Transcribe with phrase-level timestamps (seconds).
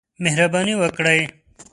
[0.25, 1.21] مهرباني وکړئ